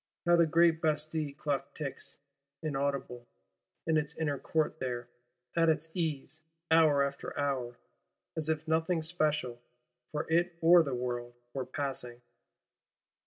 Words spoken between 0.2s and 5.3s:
How the great Bastille Clock ticks in its Inner Court there,